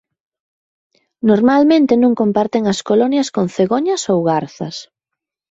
[1.29, 4.75] Normalmente non comparten as colonias con cegoñas ou garzas.